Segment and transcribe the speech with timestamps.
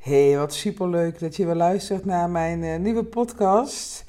[0.00, 4.04] Hey, wat superleuk dat je weer luistert naar mijn uh, nieuwe podcast.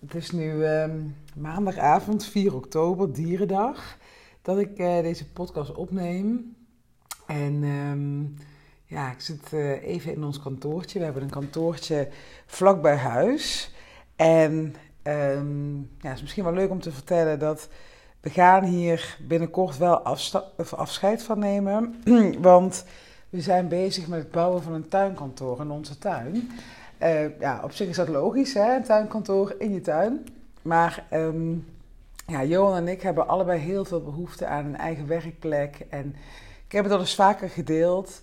[0.00, 0.98] Het is nu ehm,
[1.34, 3.96] maandagavond, 4 oktober, Dierendag,
[4.42, 6.56] dat ik uh, deze podcast opneem.
[7.26, 8.34] En um,
[8.84, 10.98] ja, ik zit uh, even in ons kantoortje.
[10.98, 12.08] We hebben een kantoortje
[12.46, 13.72] vlak bij huis.
[14.16, 17.68] En um, ja, het is misschien wel leuk om te vertellen dat
[18.20, 20.02] we gaan hier binnenkort wel
[20.76, 22.02] afscheid van nemen.
[22.40, 22.84] Want
[23.30, 26.50] we zijn bezig met het bouwen van een tuinkantoor in onze tuin.
[27.02, 28.76] Uh, ja, op zich is dat logisch, hè?
[28.76, 30.26] een tuinkantoor in je tuin.
[30.62, 31.66] Maar um,
[32.26, 35.86] ja, Johan en ik hebben allebei heel veel behoefte aan een eigen werkplek.
[35.90, 36.16] En
[36.66, 38.20] ik heb het al eens vaker gedeeld.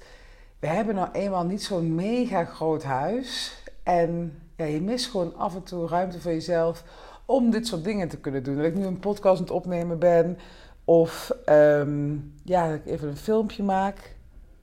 [0.59, 3.57] We hebben nou eenmaal niet zo'n mega groot huis.
[3.83, 6.83] En ja, je mist gewoon af en toe ruimte voor jezelf
[7.25, 8.55] om dit soort dingen te kunnen doen.
[8.55, 10.37] Dat ik nu een podcast aan het opnemen ben.
[10.83, 14.14] Of um, ja, dat ik even een filmpje maak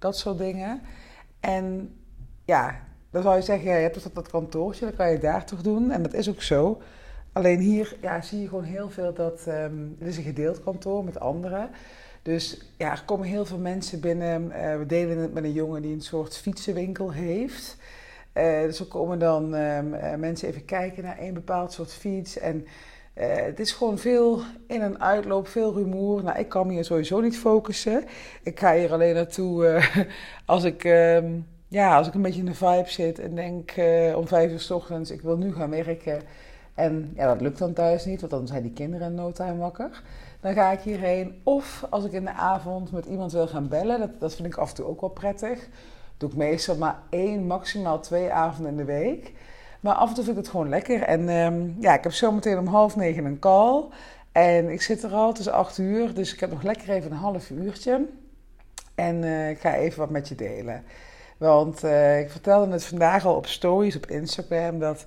[0.03, 0.81] dat soort dingen.
[1.41, 1.97] En
[2.45, 5.45] ja, dan zou je zeggen, ja, je hebt toch dat kantoortje, dat kan je daar
[5.45, 5.91] toch doen.
[5.91, 6.81] En dat is ook zo.
[7.33, 9.45] Alleen hier ja, zie je gewoon heel veel dat...
[9.49, 11.71] Um, het is een gedeeld kantoor met anderen.
[12.23, 14.45] Dus ja, er komen heel veel mensen binnen.
[14.45, 17.77] Uh, we delen het met een jongen die een soort fietsenwinkel heeft.
[18.35, 22.39] Uh, dus er komen dan um, uh, mensen even kijken naar een bepaald soort fiets.
[22.39, 22.67] En
[23.15, 26.23] uh, het is gewoon veel in- en uitloop, veel rumoer.
[26.23, 28.05] Nou, ik kan me hier sowieso niet focussen.
[28.43, 29.97] Ik ga hier alleen naartoe uh,
[30.47, 31.19] als, ik, uh,
[31.69, 34.61] ja, als ik een beetje in de vibe zit en denk uh, om vijf uur
[34.61, 36.23] s ochtends, ik wil nu gaan werken.
[36.75, 39.57] En ja, dat lukt dan thuis niet, want dan zijn die kinderen in no time
[39.57, 40.03] wakker.
[40.41, 41.41] Dan ga ik hierheen.
[41.45, 44.57] Of als ik in de avond met iemand wil gaan bellen, dat, dat vind ik
[44.57, 45.69] af en toe ook wel prettig.
[46.17, 49.33] Doe ik meestal maar één, maximaal twee avonden in de week.
[49.83, 51.03] Maar af en toe vind ik het gewoon lekker.
[51.03, 53.85] En um, ja, ik heb zometeen om half negen een call.
[54.33, 56.15] En ik zit er al, het is acht uur.
[56.15, 58.07] Dus ik heb nog lekker even een half uurtje.
[58.95, 60.85] En uh, ik ga even wat met je delen.
[61.37, 64.79] Want uh, ik vertelde het vandaag al op stories op Instagram.
[64.79, 65.07] Dat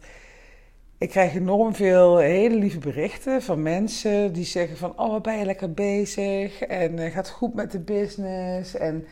[0.97, 4.99] ik krijg enorm veel hele lieve berichten van mensen die zeggen van...
[4.99, 6.61] Oh, wat ben je lekker bezig?
[6.61, 8.75] En uh, gaat goed met de business?
[8.75, 9.07] En...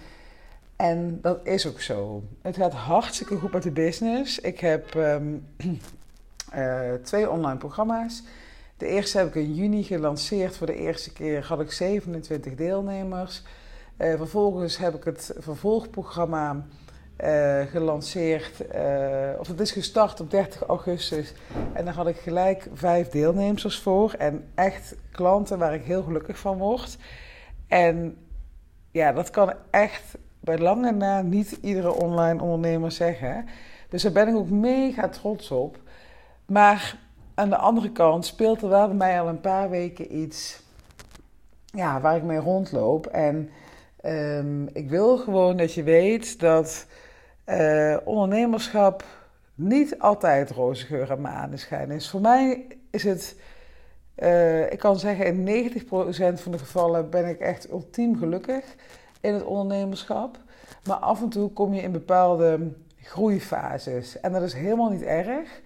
[0.76, 2.24] En dat is ook zo.
[2.42, 4.40] Het gaat hartstikke goed met de business.
[4.40, 5.48] Ik heb um,
[6.56, 8.24] uh, twee online programma's.
[8.78, 10.58] De eerste heb ik in juni gelanceerd.
[10.58, 13.44] Voor de eerste keer had ik 27 deelnemers.
[13.98, 16.66] Uh, vervolgens heb ik het vervolgprogramma
[17.24, 18.62] uh, gelanceerd.
[19.40, 21.34] of het is gestart op 30 augustus.
[21.74, 24.14] En daar had ik gelijk vijf deelnemers voor.
[24.14, 26.98] En echt klanten waar ik heel gelukkig van word.
[27.68, 28.18] En
[28.92, 33.46] ja, dat kan echt bij lange na niet iedere online ondernemer zeggen.
[33.90, 35.78] Dus daar ben ik ook mega trots op.
[36.46, 36.98] Maar
[37.34, 40.62] aan de andere kant speelt er wel bij mij al een paar weken iets
[41.66, 43.06] ja, waar ik mee rondloop.
[43.06, 43.50] En
[44.06, 46.86] um, ik wil gewoon dat je weet dat
[47.46, 49.04] uh, ondernemerschap
[49.56, 52.10] niet altijd roze geur en maneschijn is.
[52.10, 53.36] Voor mij is het,
[54.16, 55.86] uh, ik kan zeggen, in 90%
[56.42, 58.76] van de gevallen ben ik echt ultiem gelukkig
[59.24, 60.38] in het ondernemerschap.
[60.88, 64.20] Maar af en toe kom je in bepaalde groeifases.
[64.20, 65.62] En dat is helemaal niet erg.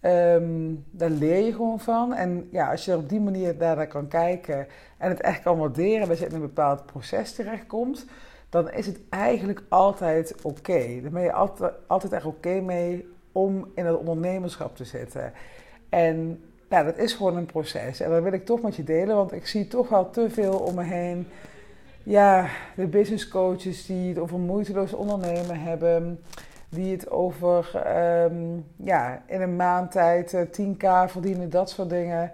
[0.00, 2.14] Um, daar leer je gewoon van.
[2.14, 4.66] En ja, als je er op die manier naar kan kijken
[4.98, 8.06] en het echt kan waarderen dat je in een bepaald proces terechtkomt,
[8.48, 10.58] dan is het eigenlijk altijd oké.
[10.58, 11.00] Okay.
[11.02, 15.32] Dan ben je altijd, altijd echt oké mee om in het ondernemerschap te zitten.
[15.88, 18.00] En ja, dat is gewoon een proces.
[18.00, 20.58] En dat wil ik toch met je delen, want ik zie toch wel te veel
[20.58, 21.26] om me heen
[22.04, 22.46] ja,
[22.76, 26.24] de business coaches die het over moeiteloos ondernemen hebben.
[26.68, 27.82] Die het over
[28.24, 32.30] um, ja, in een maand tijd uh, 10k verdienen, dat soort dingen.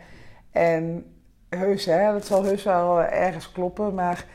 [0.51, 1.05] En
[1.49, 3.95] heus, hè, dat zal heus wel ergens kloppen.
[3.95, 4.27] Maar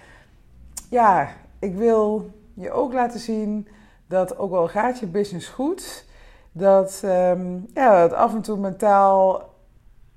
[0.90, 1.30] ja,
[1.60, 3.68] ik wil je ook laten zien
[4.08, 6.06] dat ook al gaat je business goed,
[6.52, 9.53] dat, um, ja, dat af en toe mentaal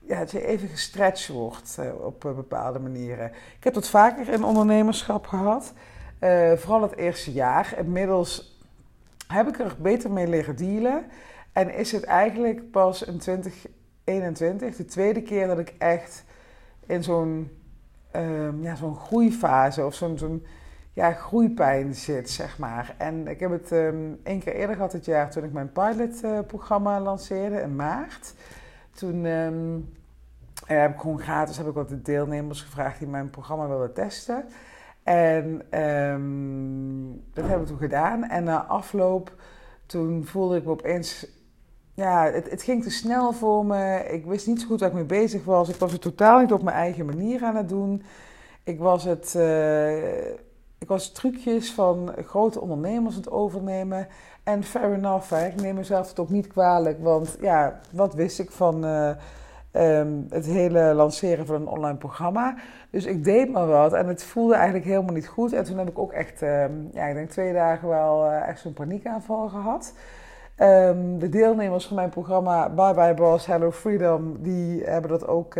[0.06, 3.26] ja, dat je even gestretched wordt uh, op uh, bepaalde manieren.
[3.56, 5.72] Ik heb dat vaker in ondernemerschap gehad.
[6.20, 7.74] Uh, vooral het eerste jaar.
[7.78, 8.60] Inmiddels
[9.26, 11.06] heb ik er beter mee leren dealen.
[11.52, 16.24] En is het eigenlijk pas in 2021 de tweede keer dat ik echt
[16.86, 17.50] in zo'n
[18.16, 20.46] um, ja, zo'n groeifase of zo'n zo'n
[20.92, 22.94] ja, groeipijn zit, zeg maar.
[22.98, 27.00] En ik heb het um, één keer eerder gehad dit jaar toen ik mijn pilotprogramma
[27.00, 28.34] lanceerde in maart.
[28.94, 29.88] Toen um,
[30.74, 34.44] heb gewoon gratis heb ik wat de deelnemers gevraagd die mijn programma wilden testen.
[35.02, 38.24] En um, dat hebben we toen gedaan.
[38.24, 39.32] En na afloop,
[39.86, 41.26] toen voelde ik me opeens...
[41.94, 44.04] Ja, het, het, ging te snel voor me.
[44.10, 45.68] Ik wist niet zo goed waar ik mee bezig was.
[45.68, 48.02] Ik was het totaal niet op mijn eigen manier aan het doen.
[48.64, 49.34] Ik was het...
[49.36, 50.26] Uh,
[50.78, 54.08] ik was trucjes van grote ondernemers aan het overnemen.
[54.42, 55.46] En fair enough, hè.
[55.46, 57.02] ik neem mezelf het ook niet kwalijk.
[57.02, 59.10] Want ja, wat wist ik van uh,
[59.76, 62.54] um, het hele lanceren van een online programma?
[62.90, 65.52] Dus ik deed maar wat en het voelde eigenlijk helemaal niet goed.
[65.52, 68.60] En toen heb ik ook echt, um, ja, ik denk twee dagen wel uh, echt
[68.60, 69.94] zo'n paniekaanval gehad.
[70.58, 75.54] Um, de deelnemers van mijn programma Bye Bye Boss, Hello Freedom, die hebben dat ook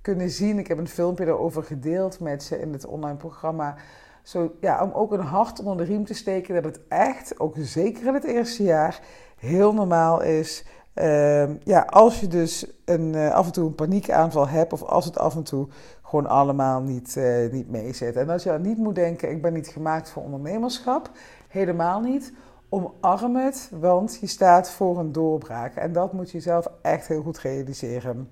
[0.00, 0.58] kunnen zien.
[0.58, 3.74] Ik heb een filmpje daarover gedeeld met ze in het online programma.
[4.22, 7.54] Zo, ja, om ook een hart onder de riem te steken dat het echt, ook
[7.58, 9.00] zeker in het eerste jaar,
[9.38, 10.64] heel normaal is.
[10.98, 15.04] Uh, ja, als je dus een, uh, af en toe een paniekaanval hebt, of als
[15.04, 15.68] het af en toe
[16.02, 18.16] gewoon allemaal niet, uh, niet meezit.
[18.16, 21.10] En als je dan niet moet denken, ik ben niet gemaakt voor ondernemerschap,
[21.48, 22.32] helemaal niet.
[22.68, 25.74] Omarm het, want je staat voor een doorbraak.
[25.74, 28.28] En dat moet je zelf echt heel goed realiseren.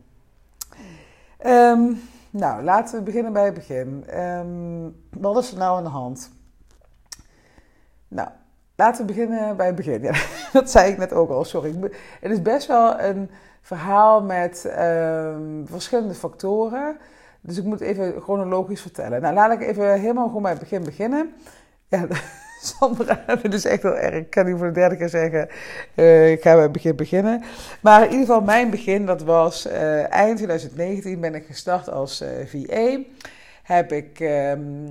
[1.46, 2.00] Um,
[2.30, 4.04] nou, laten we beginnen bij het begin.
[4.20, 6.30] Um, wat is er nou aan de hand?
[8.08, 8.28] Nou,
[8.76, 10.10] laten we beginnen bij het begin.
[10.52, 11.74] Dat zei ik net ook al, sorry.
[12.20, 13.30] Het is best wel een
[13.60, 16.96] verhaal met um, verschillende factoren.
[17.40, 19.20] Dus ik moet even chronologisch vertellen.
[19.20, 21.32] Nou, laat ik even helemaal gewoon bij het begin beginnen.
[21.88, 22.06] Ja,
[22.62, 24.14] Sandra, dit is echt heel erg.
[24.14, 25.48] Ik kan nu voor de derde keer zeggen,
[25.94, 27.42] uh, ik ga bij het begin beginnen.
[27.80, 32.20] Maar in ieder geval, mijn begin, dat was uh, eind 2019 ben ik gestart als
[32.20, 32.98] eh, VA.
[33.64, 34.82] Heb ik, ehm,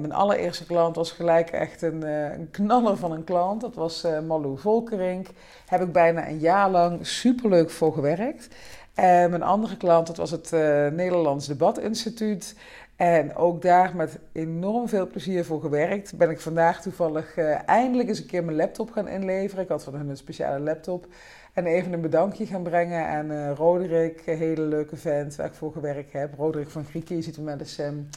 [0.00, 3.60] mijn allereerste klant was gelijk echt een, een knaller van een klant.
[3.60, 5.26] Dat was Malou Volkerink.
[5.66, 8.48] Heb ik bijna een jaar lang superleuk voor gewerkt.
[8.94, 10.50] En mijn andere klant, dat was het
[10.92, 12.54] Nederlands Debatinstituut.
[12.96, 16.16] En ook daar met enorm veel plezier voor gewerkt.
[16.16, 19.64] Ben ik vandaag toevallig uh, eindelijk eens een keer mijn laptop gaan inleveren.
[19.64, 21.06] Ik had van hun een speciale laptop.
[21.56, 25.54] En even een bedankje gaan brengen aan uh, Roderick, een hele leuke vent waar ik
[25.54, 26.34] voor gewerkt heb.
[26.34, 28.08] Roderick van Grieken, je ziet hem wel eens um,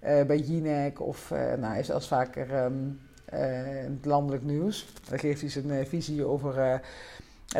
[0.00, 3.00] bij Jinek of nou, hij is zelfs vaker um,
[3.32, 4.92] in het landelijk nieuws.
[5.08, 6.80] Daar geeft hij zijn visie over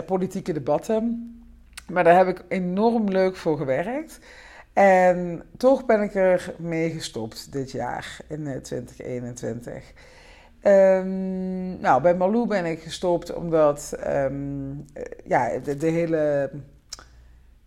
[0.07, 1.35] politieke debatten.
[1.89, 4.19] Maar daar heb ik enorm leuk voor gewerkt.
[4.73, 9.93] En toch ben ik er mee gestopt dit jaar, in 2021.
[10.67, 14.85] Eh, ehm, nou, bij Malou ben ik gestopt omdat um,
[15.25, 16.51] ja, de, hele,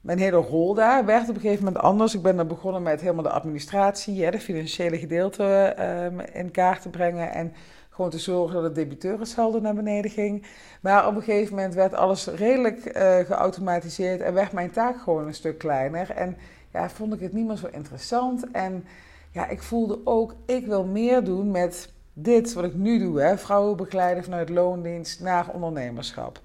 [0.02, 2.16] mijn hele rol daar werd op een gegeven moment anders.
[2.16, 6.82] Ik ben er begonnen met helemaal de administratie, ja, de financiële gedeelte um, in kaart
[6.82, 7.32] te brengen.
[7.32, 7.54] En
[7.90, 10.46] gewoon te zorgen dat het debiteurensaldo naar beneden ging.
[10.82, 15.28] Maar op een gegeven moment werd alles redelijk uh, geautomatiseerd en werd mijn taak gewoon
[15.28, 16.12] een stuk kleiner.
[16.12, 16.38] En
[16.74, 18.52] ja, vond ik het niet meer zo interessant.
[18.52, 18.86] En
[19.32, 23.22] ja, ik voelde ook, ik wil meer doen met dit wat ik nu doe.
[23.22, 26.42] Hè, vrouwen begeleiden vanuit loondienst naar ondernemerschap.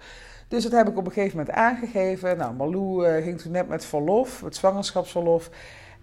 [0.49, 2.37] Dus dat heb ik op een gegeven moment aangegeven.
[2.37, 5.51] Nou, Malou uh, ging toen net met verlof, het zwangerschapsverlof.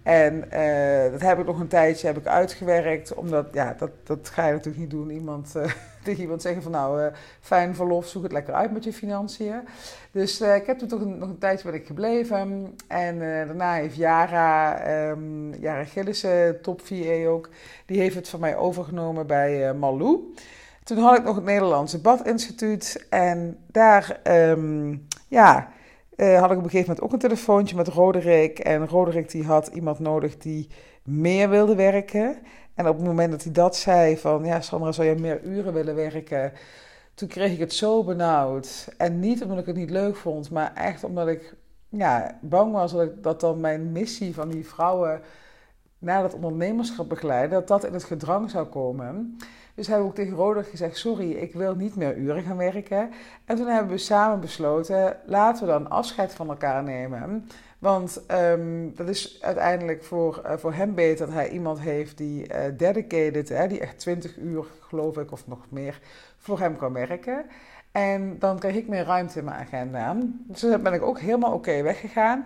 [0.02, 3.14] En uh, dat heb ik nog een tijdje heb ik uitgewerkt.
[3.14, 5.10] Omdat, ja, dat, dat ga je natuurlijk niet doen.
[5.10, 5.62] Iemand, uh,
[6.04, 7.06] tegen iemand zeggen van nou, uh,
[7.40, 9.60] fijn verlof, zoek het lekker uit met je financiën.
[10.10, 12.74] Dus ik heb toen toch nog een tijdje ben gebleven.
[12.88, 17.48] En daarna heeft Jara, um, Jara Gillissen, top VA ook,
[17.86, 20.34] die heeft het van mij overgenomen bij Malou.
[20.84, 23.06] Toen had ik nog het Nederlandse Badinstituut.
[23.08, 25.72] En daar, um, ja
[26.22, 28.58] uh, had ik op een gegeven moment ook een telefoontje met Roderick.
[28.58, 30.68] En Roderick die had iemand nodig die
[31.02, 32.38] meer wilde werken.
[32.74, 34.44] En op het moment dat hij dat zei van...
[34.44, 36.52] Ja, Sandra, zou jij meer uren willen werken?
[37.14, 38.88] Toen kreeg ik het zo benauwd.
[38.96, 41.54] En niet omdat ik het niet leuk vond, maar echt omdat ik
[41.88, 45.20] ja, bang was dat, ik, dat dan mijn missie van die vrouwen
[45.98, 49.36] naar dat ondernemerschap begeleiden, dat dat in het gedrang zou komen.
[49.74, 53.10] Dus hebben we ook tegen Roderick gezegd: Sorry, ik wil niet meer uren gaan werken.
[53.44, 57.46] En toen hebben we samen besloten: laten we dan afscheid van elkaar nemen.
[57.78, 62.54] Want um, dat is uiteindelijk voor, uh, voor hem beter dat hij iemand heeft die
[62.54, 66.00] uh, dedicated, hè, die echt 20 uur, geloof ik, of nog meer,
[66.36, 67.44] voor hem kan werken.
[67.92, 70.16] En dan kreeg ik meer ruimte in mijn agenda.
[70.30, 72.44] Dus daar ben ik ook helemaal oké weggegaan.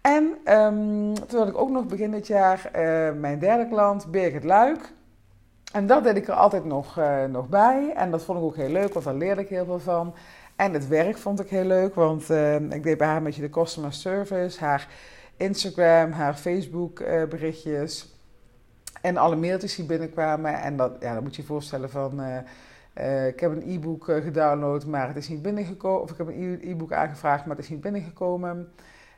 [0.00, 0.24] En
[0.58, 4.92] um, toen had ik ook nog begin dit jaar uh, mijn derde klant, Birgit Luik.
[5.74, 7.92] En dat deed ik er altijd nog, uh, nog bij.
[7.96, 10.14] En dat vond ik ook heel leuk, want daar leerde ik heel veel van.
[10.56, 13.40] En het werk vond ik heel leuk, want uh, ik deed bij haar een beetje
[13.40, 14.88] de customer service, haar
[15.36, 18.18] Instagram, haar Facebook uh, berichtjes.
[19.00, 20.60] En alle mailtjes die binnenkwamen.
[20.60, 22.20] En dat, ja, dat moet je je voorstellen van...
[23.26, 26.02] ik heb een e-book gedownload, maar het is niet binnengekomen.
[26.02, 28.72] Of ik heb een e-book aangevraagd, maar het is niet binnengekomen.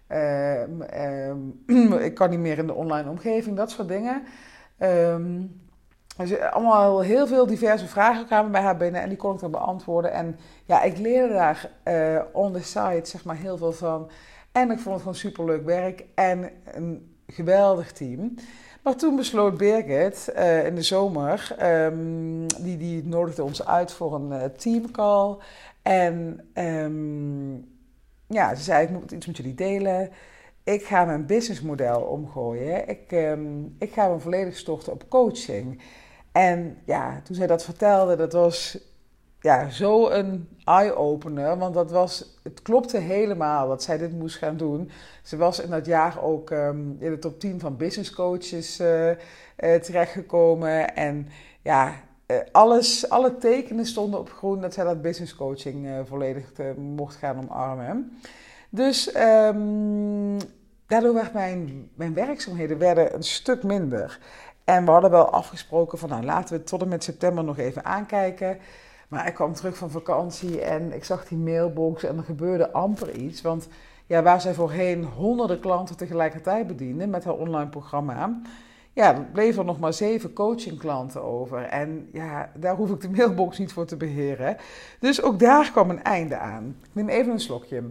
[0.06, 4.22] Ehm, ehm, ik kan niet meer in de online omgeving, dat soort dingen.
[4.78, 5.64] Um,
[6.16, 9.50] dus allemaal heel veel diverse vragen kwamen bij haar binnen en die kon ik dan
[9.50, 10.12] beantwoorden.
[10.12, 14.10] En ja, ik leerde daar uh, on the side zeg maar heel veel van.
[14.52, 18.34] En ik vond het gewoon superleuk werk en een geweldig team.
[18.82, 20.32] Maar toen besloot Birgit
[20.64, 25.36] in de zomer, um, die, die nodigde ons uit voor een teamcall.
[25.82, 27.68] En um,
[28.26, 30.10] ja, ze zei, ik moet iets met jullie delen.
[30.64, 32.88] Ik ga mijn businessmodel omgooien.
[32.88, 35.82] Ik, um, ik ga me volledig storten op coaching.
[36.36, 38.78] En ja, toen zij dat vertelde, dat was
[39.40, 41.58] ja, zo een eye-opener.
[41.58, 44.90] Want dat was, het klopte helemaal dat zij dit moest gaan doen.
[45.22, 49.08] Ze was in dat jaar ook um, in de top 10 van business coaches uh,
[49.08, 49.14] uh,
[49.56, 50.94] terechtgekomen.
[50.94, 51.28] En
[51.62, 51.92] ja,
[52.26, 57.38] uh, alles, alle tekenen stonden op groen dat zij dat business coaching volledig mocht gaan
[57.38, 58.18] omarmen.
[58.70, 60.36] Dus um,
[60.86, 64.18] daardoor werd mijn, mijn werkzaamheden werden een stuk minder.
[64.66, 67.84] En we hadden wel afgesproken van nou laten we tot en met september nog even
[67.84, 68.58] aankijken.
[69.08, 73.14] Maar ik kwam terug van vakantie en ik zag die mailbox en er gebeurde amper
[73.14, 73.42] iets.
[73.42, 73.68] Want
[74.06, 78.40] ja, waar zij voorheen honderden klanten tegelijkertijd bediende met haar online programma,
[78.92, 81.62] ja, bleef er nog maar zeven coachingklanten over.
[81.62, 84.56] En ja, daar hoef ik de mailbox niet voor te beheren.
[85.00, 86.76] Dus ook daar kwam een einde aan.
[86.82, 87.82] Ik neem even een slokje.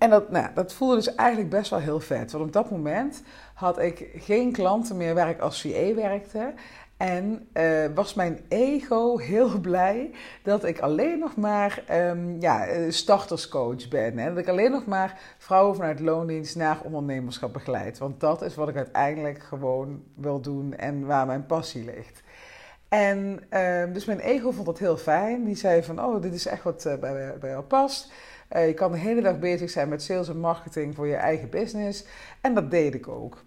[0.00, 2.32] En dat, nou, dat voelde dus eigenlijk best wel heel vet.
[2.32, 3.22] Want op dat moment
[3.54, 6.52] had ik geen klanten meer waar ik als VA werkte.
[6.96, 10.10] En uh, was mijn ego heel blij
[10.42, 14.18] dat ik alleen nog maar um, ja, eh, starterscoach ben.
[14.18, 14.28] Hè?
[14.28, 17.98] Dat ik alleen nog maar vrouwen vanuit loondienst naar ondernemerschap begeleid.
[17.98, 22.22] Want dat is wat ik uiteindelijk gewoon wil doen en waar mijn passie ligt.
[22.88, 25.44] En uh, dus mijn ego vond dat heel fijn.
[25.44, 28.12] Die zei van, oh, dit is echt wat uh, bij, bij jou past.
[28.56, 31.50] Uh, je kan de hele dag bezig zijn met sales en marketing voor je eigen
[31.50, 32.04] business.
[32.40, 33.42] En dat deed ik ook.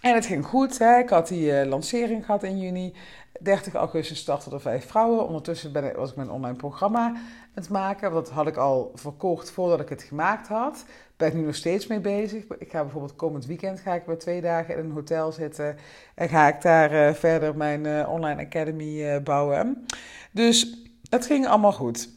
[0.00, 0.78] En het ging goed.
[0.78, 0.98] Hè?
[0.98, 2.94] Ik had die uh, lancering gehad in juni.
[3.40, 5.26] 30 augustus startten er vijf vrouwen.
[5.26, 7.18] Ondertussen ben ik, was ik mijn online programma aan
[7.54, 8.12] het maken.
[8.12, 10.84] Dat had ik al verkocht voordat ik het gemaakt had.
[11.16, 12.44] Ben ik nu nog steeds mee bezig.
[12.58, 15.76] Ik ga bijvoorbeeld komend weekend ga ik weer twee dagen in een hotel zitten.
[16.14, 19.86] En ga ik daar uh, verder mijn online academy bouwen.
[20.32, 22.15] Dus het ging allemaal goed.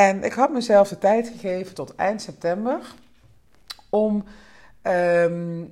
[0.00, 2.94] En ik had mezelf de tijd gegeven tot eind september
[3.90, 4.14] om
[4.82, 5.70] um,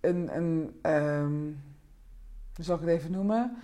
[0.00, 1.62] een, een um,
[2.54, 3.56] hoe zal ik het even noemen?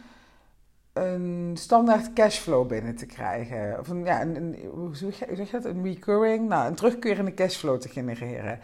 [0.93, 3.79] Een standaard cashflow binnen te krijgen.
[3.79, 4.27] Of ja,
[4.71, 5.65] hoe zeg je dat?
[5.65, 8.59] Een recurring, nou, een terugkerende cashflow te genereren.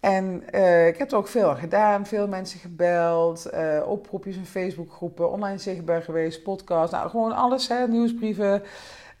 [0.00, 5.30] En uh, ik heb er ook veel gedaan, veel mensen gebeld, uh, oproepjes in Facebookgroepen,
[5.30, 8.62] online zichtbaar geweest, podcast, nou gewoon alles, hè, nieuwsbrieven,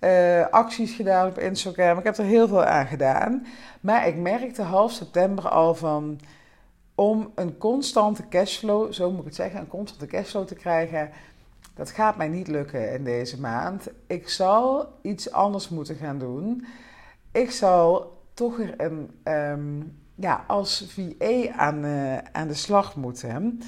[0.00, 1.98] uh, acties gedaan op Instagram.
[1.98, 3.46] Ik heb er heel veel aan gedaan.
[3.80, 6.20] Maar ik merkte half september al van
[6.94, 11.10] om een constante cashflow, zo moet ik het zeggen, een constante cashflow te krijgen,
[11.74, 13.88] dat gaat mij niet lukken in deze maand.
[14.06, 16.66] Ik zal iets anders moeten gaan doen.
[17.32, 21.84] Ik zal toch weer een, um, ja, als VA aan,
[22.32, 23.60] aan de slag moeten.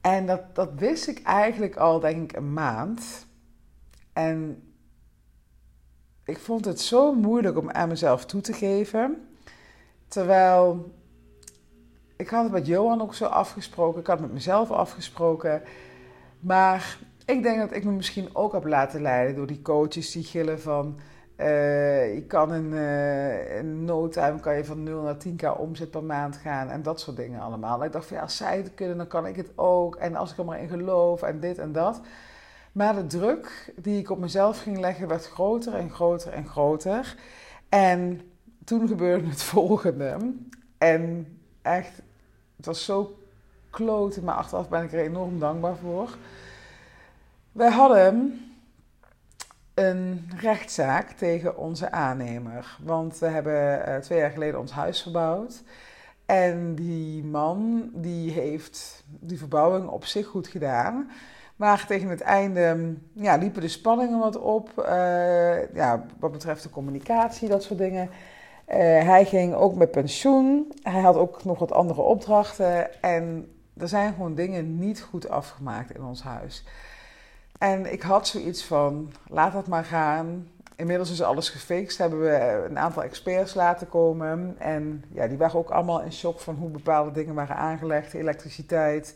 [0.00, 3.26] En dat, dat wist ik eigenlijk al, denk ik, een maand.
[4.12, 4.62] En
[6.26, 9.28] ik vond het zo moeilijk om aan mezelf toe te geven.
[10.08, 10.92] Terwijl
[12.16, 14.00] ik had het met Johan ook zo afgesproken.
[14.00, 15.62] Ik had het met mezelf afgesproken.
[16.40, 20.24] Maar ik denk dat ik me misschien ook heb laten leiden door die coaches die
[20.24, 20.98] gillen van...
[21.36, 25.90] Uh, je kan in, uh, in no time kan je van 0 naar 10k omzet
[25.90, 27.84] per maand gaan en dat soort dingen allemaal.
[27.84, 29.96] Ik dacht van ja, als zij het kunnen, dan kan ik het ook.
[29.96, 32.00] En als ik er maar in geloof en dit en dat.
[32.76, 37.16] Maar de druk die ik op mezelf ging leggen werd groter en groter en groter.
[37.68, 38.20] En
[38.64, 40.34] toen gebeurde het volgende.
[40.78, 41.26] En
[41.62, 42.02] echt,
[42.56, 43.18] het was zo
[43.70, 46.16] kloten, maar achteraf ben ik er enorm dankbaar voor.
[47.52, 48.40] Wij hadden
[49.74, 52.78] een rechtszaak tegen onze aannemer.
[52.82, 55.62] Want we hebben uh, twee jaar geleden ons huis verbouwd.
[56.26, 61.10] En die man die heeft die verbouwing op zich goed gedaan.
[61.56, 64.70] Maar tegen het einde ja, liepen de spanningen wat op.
[64.78, 68.10] Uh, ja, wat betreft de communicatie, dat soort dingen.
[68.68, 70.72] Uh, hij ging ook met pensioen.
[70.82, 73.02] Hij had ook nog wat andere opdrachten.
[73.02, 76.64] En er zijn gewoon dingen niet goed afgemaakt in ons huis.
[77.58, 80.48] En ik had zoiets van: laat dat maar gaan.
[80.76, 81.98] Inmiddels is alles gefixt.
[81.98, 84.56] Hebben we een aantal experts laten komen.
[84.58, 89.14] En ja, die waren ook allemaal in shock van hoe bepaalde dingen waren aangelegd: elektriciteit.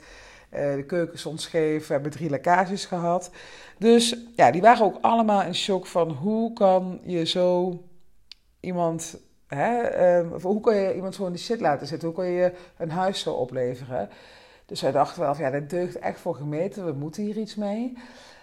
[0.54, 3.30] Uh, de keuken stond scheef, we hebben drie lekkages gehad.
[3.78, 7.78] Dus ja, die waren ook allemaal in shock van hoe kan je zo
[8.60, 12.08] iemand, hè, uh, hoe kan je iemand zo in die shit laten zitten?
[12.08, 14.08] Hoe kan je een huis zo opleveren?
[14.66, 17.96] Dus wij dachten wel, ja, dat deugt echt voor gemeten, we moeten hier iets mee.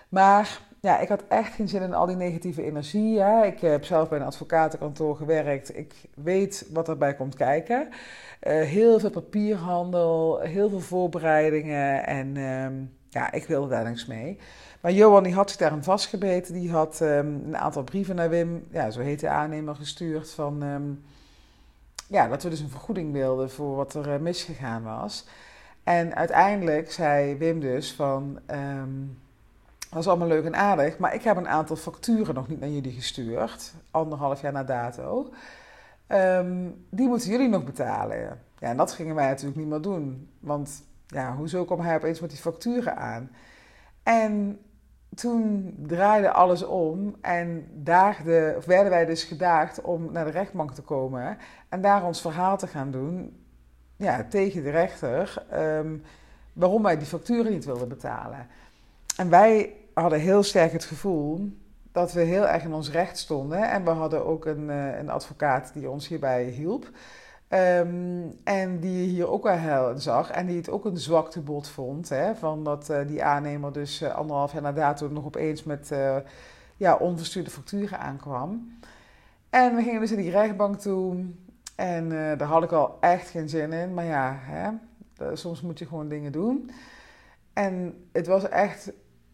[0.09, 3.19] Maar ja, ik had echt geen zin in al die negatieve energie.
[3.19, 3.45] Hè.
[3.45, 5.77] Ik heb zelf bij een advocatenkantoor gewerkt.
[5.77, 7.87] Ik weet wat erbij komt kijken.
[7.87, 12.05] Uh, heel veel papierhandel, heel veel voorbereidingen.
[12.05, 12.73] En ehm,
[13.09, 14.37] ja, ik wilde daar niks mee.
[14.81, 16.53] Maar Johan die had zich daarin vastgebeten.
[16.53, 20.31] Die had um, een aantal brieven naar Wim, ja, zo heet de aannemer, gestuurd.
[20.31, 21.03] Van, um,
[22.07, 25.27] ja, dat we dus een vergoeding wilden voor wat er uh, misgegaan was.
[25.83, 28.39] En uiteindelijk zei Wim dus van...
[29.89, 32.69] Dat is allemaal leuk en aardig, maar ik heb een aantal facturen nog niet naar
[32.69, 35.33] jullie gestuurd, anderhalf jaar na dato.
[36.07, 38.17] Um, die moeten jullie nog betalen.
[38.59, 42.19] Ja, en dat gingen wij natuurlijk niet meer doen, want ja, hoezo kwam hij opeens
[42.19, 43.29] met die facturen aan?
[44.03, 44.59] En
[45.15, 50.71] toen draaide alles om en daagde, of werden wij dus gedaagd om naar de rechtbank
[50.71, 51.37] te komen
[51.69, 53.43] en daar ons verhaal te gaan doen
[53.95, 56.03] ja, tegen de rechter um,
[56.53, 58.47] waarom wij die facturen niet wilden betalen.
[59.17, 61.49] En wij hadden heel sterk het gevoel
[61.91, 63.69] dat we heel erg in ons recht stonden.
[63.69, 66.89] En we hadden ook een, eh, een advocaat die ons hierbij hielp.
[67.47, 72.09] Ehm, en die hier ook wel heel zag en die het ook een zwaktebod vond.
[72.09, 75.91] Hè, van dat uh, die aannemer dus uh, anderhalf jaar na dato nog opeens met
[76.77, 78.77] ja, onverstuurde facturen aankwam.
[79.49, 81.25] En we gingen dus in die rechtbank toe.
[81.75, 83.93] En daar had ik al echt geen zin in.
[83.93, 84.69] Maar ja, hè,
[85.35, 86.71] soms moet je gewoon dingen doen.
[87.53, 88.91] En het was echt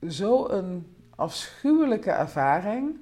[0.07, 2.99] zo'n afschuwelijke ervaring.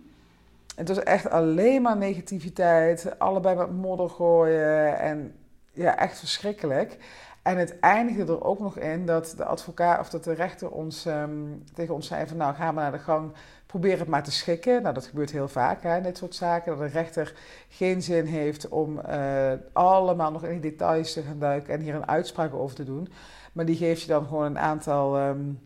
[0.76, 5.36] Het was echt alleen maar negativiteit, allebei met modder gooien en
[5.72, 6.98] ja, echt verschrikkelijk.
[7.42, 11.06] En het eindigde er ook nog in dat de advocaat of dat de rechter ons,
[11.06, 13.32] um, tegen ons zei van nou ga maar naar de gang,
[13.66, 14.82] probeer het maar te schikken.
[14.82, 17.34] Nou dat gebeurt heel vaak, hè, dit soort zaken, dat de rechter
[17.70, 21.96] geen zin heeft om uh, allemaal nog in die details te gaan duiken en hier
[21.96, 23.08] een uitspraak over te doen.
[23.54, 25.28] Maar die geeft je dan gewoon een aantal...
[25.28, 25.60] Um,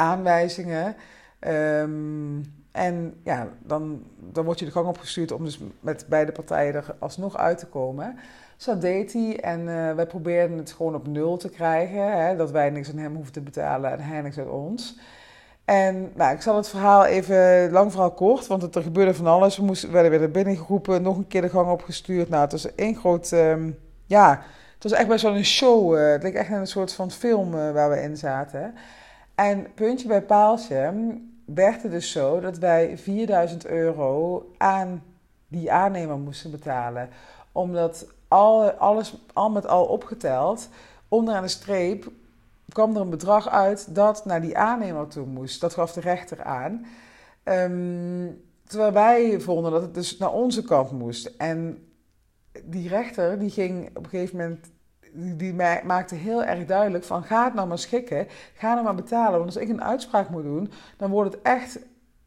[0.00, 0.96] aanwijzingen.
[1.48, 6.74] Um, en ja, dan, dan word je de gang opgestuurd om dus met beide partijen
[6.74, 8.18] er alsnog uit te komen.
[8.56, 12.26] Dus dat deed hij en uh, wij probeerden het gewoon op nul te krijgen.
[12.26, 14.98] Hè, dat wij niks aan hem hoeven te betalen en hij niks aan ons.
[15.64, 19.26] En nou, ik zal het verhaal even, lang verhaal kort, want het, er gebeurde van
[19.26, 19.56] alles.
[19.56, 22.28] We moesten, werden weer binnengeroepen, nog een keer de gang opgestuurd.
[22.28, 24.42] Nou, het was één groot, um, ja,
[24.74, 25.96] het was echt best wel show.
[25.96, 28.74] Uh, het leek echt een soort van film uh, waar we in zaten.
[29.40, 30.94] En puntje bij paaltje
[31.44, 35.02] werd het dus zo dat wij 4000 euro aan
[35.48, 37.08] die aannemer moesten betalen.
[37.52, 40.68] Omdat al, alles al met al opgeteld,
[41.08, 42.10] onderaan de streep
[42.68, 45.60] kwam er een bedrag uit dat naar die aannemer toe moest.
[45.60, 46.86] Dat gaf de rechter aan.
[47.44, 51.26] Um, terwijl wij vonden dat het dus naar onze kant moest.
[51.26, 51.88] En
[52.64, 54.70] die rechter die ging op een gegeven moment
[55.12, 59.38] die maakte heel erg duidelijk van ga het nou maar schikken, ga het maar betalen.
[59.38, 61.78] Want als ik een uitspraak moet doen, dan wordt het echt,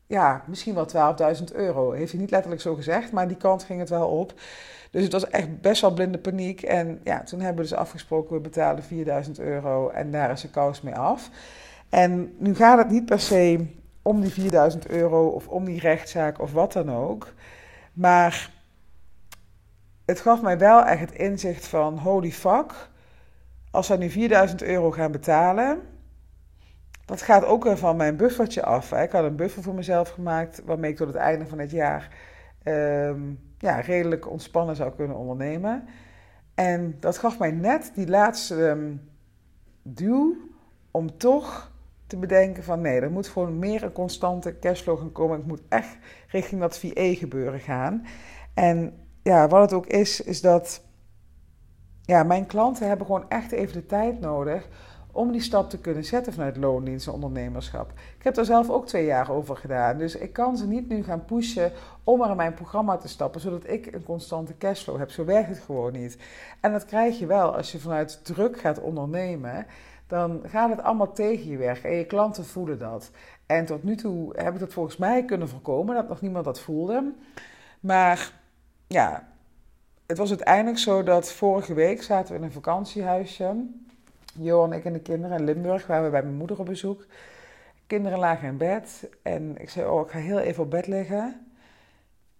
[0.08, 1.92] ja, misschien wel 12.000 euro.
[1.92, 4.34] Heeft hij niet letterlijk zo gezegd, maar die kant ging het wel op.
[4.92, 6.62] Dus het was echt best wel blinde paniek.
[6.62, 10.50] En ja, toen hebben we dus afgesproken, we betalen 4000 euro en daar is de
[10.50, 11.30] kous mee af.
[11.90, 13.66] En nu gaat het niet per se
[14.02, 17.34] om die 4000 euro of om die rechtszaak of wat dan ook.
[17.94, 18.52] Maar
[20.06, 22.90] het gaf mij wel echt het inzicht van holy fuck.
[23.72, 25.82] Als zij nu 4000 euro gaan betalen,
[27.06, 28.92] dat gaat ook weer van mijn buffertje af.
[28.92, 32.10] Ik had een buffer voor mezelf gemaakt waarmee ik tot het einde van het jaar
[32.64, 35.88] um, ja, redelijk ontspannen zou kunnen ondernemen.
[36.56, 39.10] En dat gaf mij net die laatste um,
[39.82, 40.38] duw
[40.92, 41.72] om toch
[42.08, 45.40] te bedenken van nee, er moet gewoon meer een constante cashflow gaan komen.
[45.40, 48.06] Ik moet echt richting dat VA gebeuren gaan.
[48.54, 50.82] En ja, wat het ook is, is dat
[52.02, 54.68] ja, mijn klanten hebben gewoon echt even de tijd nodig
[55.12, 57.92] om die stap te kunnen zetten vanuit loondienst en ondernemerschap.
[58.18, 59.98] Ik heb daar zelf ook twee jaar over gedaan.
[59.98, 61.72] Dus ik kan ze niet nu gaan pushen
[62.04, 65.12] om maar in mijn programma te stappen, zodat ik een constante cashflow heb.
[65.12, 66.18] Zo werkt het gewoon niet.
[66.60, 69.66] En dat krijg je wel als je vanuit druk gaat ondernemen.
[70.08, 73.12] Dan gaat het allemaal tegen je werken en je klanten voelen dat.
[73.46, 76.60] En tot nu toe heb ik dat volgens mij kunnen voorkomen, dat nog niemand dat
[76.60, 77.14] voelde.
[77.80, 78.34] Maar
[78.94, 79.28] ja,
[80.06, 83.66] het was uiteindelijk zo dat vorige week zaten we in een vakantiehuisje.
[84.34, 87.06] Johan, ik en de kinderen in Limburg waren we bij mijn moeder op bezoek.
[87.88, 91.48] Kinderen lagen in bed en ik zei, oh, ik ga heel even op bed liggen.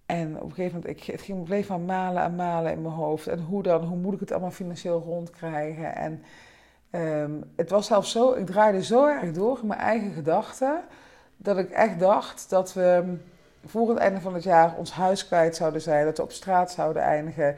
[0.06, 2.94] En op een gegeven moment, ik, het ging bleef van malen en malen in mijn
[2.94, 3.28] hoofd.
[3.28, 5.96] En hoe dan, hoe moet ik het allemaal financieel rondkrijgen?
[5.96, 6.24] En
[7.02, 10.84] um, het was zelfs zo, ik draaide zo erg door in mijn eigen gedachten,
[11.38, 13.18] dat ik echt dacht dat we
[13.66, 16.72] voor het einde van het jaar ons huis kwijt zouden zijn, dat we op straat
[16.72, 17.56] zouden eindigen.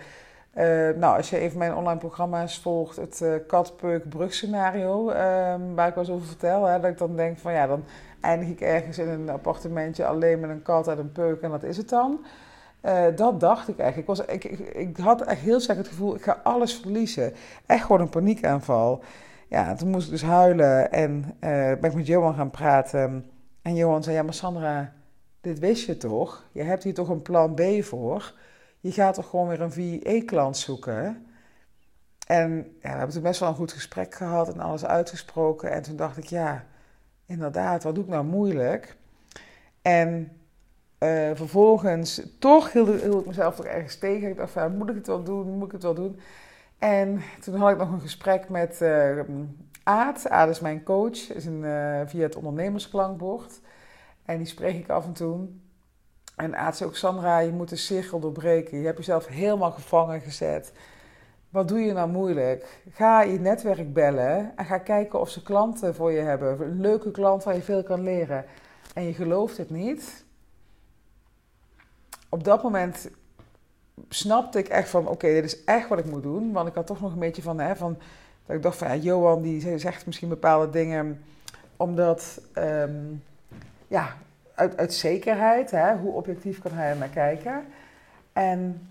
[0.99, 6.03] nou, als je even mijn online programma's volgt, het uh, kat-peuk-brugscenario, ehm, waar ik wel
[6.03, 7.83] eens over vertel, hè, dat ik dan denk van ja, dan
[8.21, 11.63] eindig ik ergens in een appartementje alleen met een kat en een peuk en dat
[11.63, 12.25] is het dan.
[13.15, 14.09] dat dacht ik eigenlijk.
[14.09, 17.33] Ik, was, ik, ik, ik, had echt heel sterk het gevoel, ik ga alles verliezen.
[17.65, 19.03] Echt gewoon een paniekaanval.
[19.47, 23.25] Ja, toen moest ik dus huilen en ben ik met Johan gaan praten.
[23.61, 24.93] En Johan zei, ja maar Sandra,
[25.45, 26.45] dit wist je toch?
[26.51, 28.33] Je hebt hier toch een plan B voor?
[28.79, 31.25] Je gaat toch gewoon weer een VE-klant zoeken?
[32.27, 35.71] En ja, we hebben toen best wel een goed gesprek gehad en alles uitgesproken.
[35.71, 36.65] En toen dacht ik, ja,
[37.25, 38.95] inderdaad, wat doe ik nou moeilijk?
[39.81, 40.31] En
[40.99, 44.29] uh, vervolgens, toch hield, ik mezelf toch ergens tegen.
[44.29, 45.57] Ik dacht, moet ik het wel doen?
[45.57, 46.19] Moet ik het wel doen?
[46.79, 49.19] En toen had ik nog een gesprek met uh,
[49.83, 50.29] Aad.
[50.29, 53.59] Aad is mijn coach, is een, uh, via het ondernemersklankbord.
[54.25, 55.47] En die spreek ik af en toe.
[56.35, 58.77] En Aad ook, Sandra, je moet de cirkel doorbreken.
[58.77, 60.71] Je hebt jezelf helemaal gevangen gezet.
[61.49, 62.81] Wat doe je nou moeilijk?
[62.91, 66.61] Ga je netwerk bellen en ga kijken of ze klanten voor je hebben.
[66.61, 68.45] Een leuke klant waar je veel kan leren.
[68.93, 70.25] En je gelooft het niet.
[72.29, 73.09] Op dat moment
[74.09, 76.51] snapte ik echt van, oké, dit is echt wat ik moet doen.
[76.51, 77.97] Want ik had toch nog een beetje van, hè, van
[78.45, 81.21] dat ik dacht van, ja, Johan die zegt misschien bepaalde dingen
[81.77, 82.41] omdat...
[82.53, 83.03] Ehm,
[83.87, 84.15] ja,
[84.55, 85.71] uit, uit zekerheid.
[85.71, 85.95] Hè?
[85.95, 87.65] Hoe objectief kan hij er naar kijken?
[88.33, 88.87] En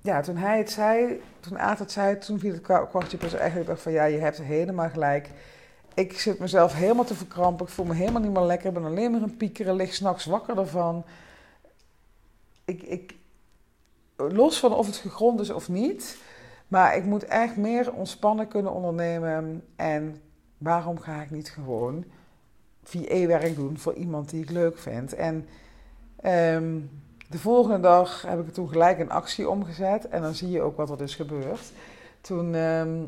[0.00, 3.68] ja, toen hij het zei, toen Aad het zei, toen viel het kwartje pas eigenlijk
[3.68, 5.30] dacht van ja, je hebt helemaal gelijk.
[5.94, 7.66] Ik zit mezelf helemaal te verkrampen.
[7.66, 8.68] Ik voel me helemaal niet meer lekker.
[8.68, 9.74] Ik ben alleen maar een piekeren.
[9.74, 11.04] Lig s'nachts wakker ervan.
[12.64, 13.14] Ik, ik,
[14.16, 16.18] los van of het gegrond is of niet.
[16.68, 19.64] Maar ik moet echt meer ontspannen kunnen ondernemen.
[19.76, 20.20] En
[20.58, 22.04] waarom ga ik niet gewoon
[22.88, 25.14] VA-werk doen voor iemand die ik leuk vind.
[25.14, 25.46] En
[26.20, 26.78] ehm,
[27.28, 30.08] de volgende dag heb ik toen gelijk in actie omgezet.
[30.08, 31.72] En dan zie je ook wat er dus gebeurt.
[32.20, 33.04] Toen ehm,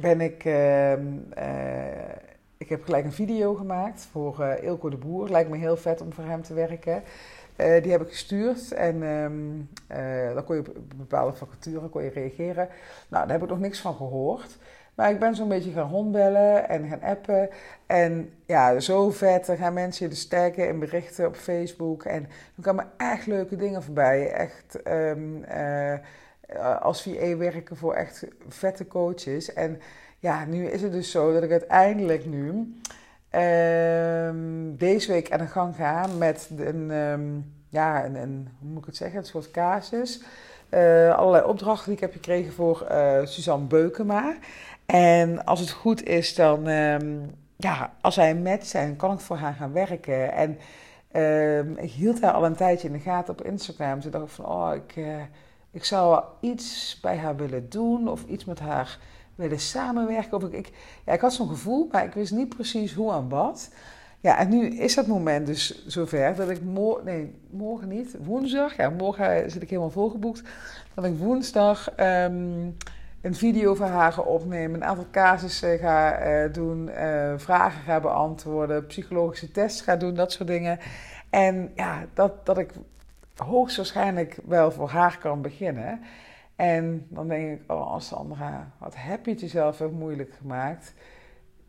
[0.00, 0.44] ben ik...
[0.44, 2.24] Ehm, eh,
[2.58, 5.30] ik heb gelijk een video gemaakt voor Ilko de Boer.
[5.30, 7.02] Lijkt me heel vet om voor hem te werken.
[7.56, 9.00] Uh, die heb ik gestuurd en
[10.34, 12.68] dan kon je op bepaalde vacature kon je reageren.
[13.08, 14.56] Nou, daar heb ik nog niks van gehoord.
[14.96, 17.48] Maar ik ben zo'n beetje gaan rondbellen en gaan appen.
[17.86, 19.48] En ja, zo vet.
[19.48, 22.04] Er gaan mensen de sterken in berichten op Facebook.
[22.04, 22.22] En
[22.56, 24.32] er komen echt leuke dingen voorbij.
[24.32, 25.94] Echt um, uh,
[26.80, 29.52] als VA werken voor echt vette coaches.
[29.52, 29.80] En
[30.18, 32.48] ja, nu is het dus zo dat ik uiteindelijk nu
[33.30, 38.86] um, deze week aan de gang ga met een, um, ja, een, hoe moet ik
[38.86, 40.22] het zeggen, een soort casus.
[40.70, 44.36] Uh, allerlei opdrachten die ik heb gekregen voor uh, Suzanne Beukema.
[44.86, 49.36] En als het goed is, dan, um, ja, als wij een zijn, kan ik voor
[49.36, 50.32] haar gaan werken.
[50.32, 50.58] En
[51.22, 54.00] um, ik hield haar al een tijdje in de gaten op Instagram.
[54.00, 55.16] Toen dacht ik van, oh, ik, uh,
[55.70, 58.98] ik zou iets bij haar willen doen of iets met haar
[59.34, 60.36] willen samenwerken.
[60.36, 60.70] Of ik, ik,
[61.04, 63.70] ja, ik had zo'n gevoel, maar ik wist niet precies hoe en wat.
[64.20, 68.76] Ja, en nu is dat moment dus zover dat ik morgen, nee, morgen niet, woensdag,
[68.76, 70.42] ja, morgen zit ik helemaal volgeboekt,
[70.94, 72.76] dat ik woensdag um,
[73.26, 78.86] een video van haar opnemen, een aantal casussen ga uh, doen, uh, vragen ga beantwoorden,
[78.86, 80.78] psychologische tests ga doen, dat soort dingen.
[81.30, 82.72] En ja, dat, dat ik
[83.36, 86.00] hoogstwaarschijnlijk wel voor haar kan beginnen.
[86.56, 90.94] En dan denk ik, oh Sandra, wat heb je het jezelf ook moeilijk gemaakt.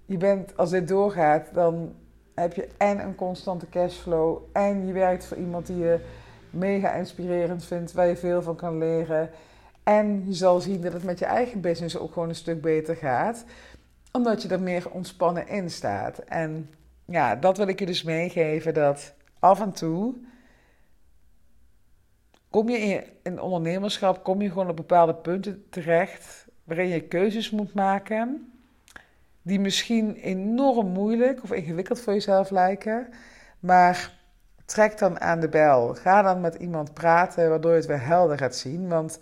[0.05, 1.95] Je bent, als dit doorgaat, dan
[2.35, 5.99] heb je en een constante cashflow en je werkt voor iemand die je
[6.49, 9.29] mega inspirerend vindt, waar je veel van kan leren.
[9.87, 12.95] En je zal zien dat het met je eigen business ook gewoon een stuk beter
[12.95, 13.45] gaat,
[14.11, 16.17] omdat je er meer ontspannen in staat.
[16.17, 16.69] En
[17.05, 20.15] ja, dat wil ik je dus meegeven, dat af en toe
[22.49, 27.73] kom je in, ondernemerschap, kom je gewoon op bepaalde punten terecht waarin je keuzes moet
[27.73, 28.51] maken
[29.41, 33.07] die misschien enorm moeilijk of ingewikkeld voor jezelf lijken,
[33.59, 34.13] maar
[34.65, 35.93] trek dan aan de bel.
[35.93, 39.19] Ga dan met iemand praten waardoor je het weer helder gaat zien, want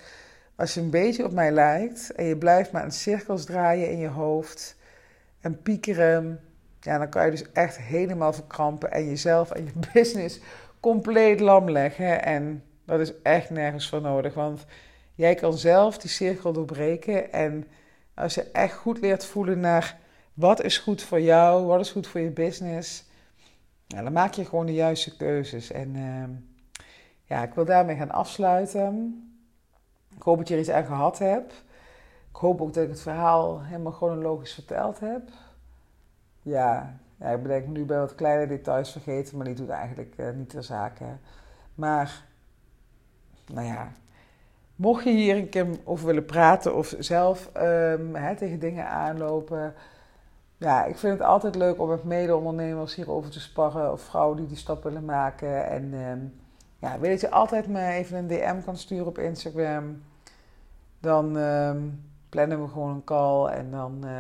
[0.55, 3.97] als je een beetje op mij lijkt en je blijft maar in cirkels draaien in
[3.97, 4.75] je hoofd
[5.41, 6.39] en piekeren,
[6.79, 10.39] ja, dan kan je dus echt helemaal verkrampen en jezelf en je business
[10.79, 12.23] compleet lam leggen.
[12.23, 14.65] En dat is echt nergens voor nodig, want
[15.15, 17.31] jij kan zelf die cirkel doorbreken.
[17.31, 17.67] En
[18.13, 19.97] als je echt goed leert voelen naar
[20.33, 23.03] wat is goed voor jou, wat is goed voor je business,
[23.87, 25.71] dan maak je gewoon de juiste keuzes.
[25.71, 26.23] En uh,
[27.23, 29.19] ja, ik wil daarmee gaan afsluiten.
[30.15, 31.53] Ik hoop dat je er iets aan gehad hebt.
[32.29, 35.21] Ik hoop ook dat ik het verhaal helemaal chronologisch verteld heb.
[36.41, 40.29] Ja, ja ik bedenk nu bij wat kleine details vergeten, maar die doet eigenlijk uh,
[40.31, 41.05] niet ter zake.
[41.75, 42.23] Maar,
[43.45, 43.91] nou ja,
[44.75, 49.73] Mocht je hier een keer over willen praten of zelf um, hè, tegen dingen aanlopen.
[50.57, 53.91] Ja, ik vind het altijd leuk om met mede-ondernemers hierover te sparren.
[53.91, 55.65] Of vrouwen die die stap willen maken.
[55.69, 56.33] En um,
[56.85, 60.01] ja, weet dat je altijd me even een DM kan sturen op Instagram.
[60.99, 63.45] Dan um, plannen we gewoon een call.
[63.45, 64.11] En dan uh,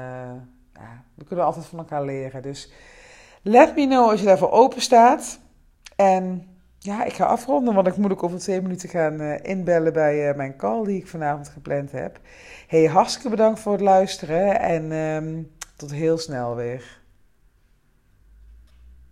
[0.73, 2.41] ja, we kunnen altijd van elkaar leren.
[2.41, 2.71] Dus
[3.41, 5.39] let me know als je daarvoor open staat.
[5.95, 6.47] En
[6.79, 10.29] ja, ik ga afronden, want ik moet ook over twee minuten gaan uh, inbellen bij
[10.29, 12.19] uh, mijn call die ik vanavond gepland heb.
[12.67, 17.03] Hey, hartstikke bedankt voor het luisteren en um, tot heel snel weer.